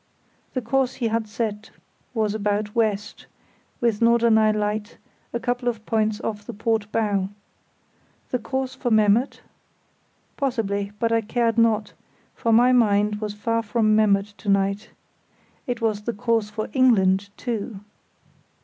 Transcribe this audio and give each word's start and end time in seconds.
The 0.55 0.63
course 0.63 0.95
he 0.95 1.09
had 1.09 1.27
set 1.27 1.69
was 2.15 2.33
about 2.33 2.73
west, 2.73 3.27
with 3.79 4.01
Norderney 4.01 4.51
light 4.51 4.97
a 5.31 5.39
couple 5.39 5.67
of 5.69 5.85
points 5.85 6.19
off 6.21 6.43
the 6.47 6.55
port 6.55 6.91
bow. 6.91 7.29
The 8.31 8.39
course 8.39 8.73
for 8.73 8.89
Memmert? 8.89 9.41
Possibly; 10.37 10.91
but 10.97 11.11
I 11.11 11.21
cared 11.21 11.59
not, 11.59 11.93
for 12.33 12.51
my 12.51 12.71
mind 12.71 13.21
was 13.21 13.35
far 13.35 13.61
from 13.61 13.95
Memmert 13.95 14.33
to 14.39 14.49
night. 14.49 14.89
_It 15.67 15.81
was 15.81 16.01
the 16.01 16.13
course 16.13 16.49
for 16.49 16.67
England 16.73 17.29
too. 17.37 17.81